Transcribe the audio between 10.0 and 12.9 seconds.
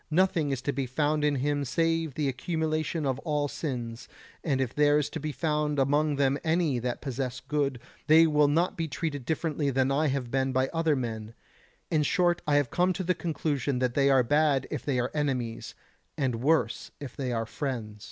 have been by other men; in short I have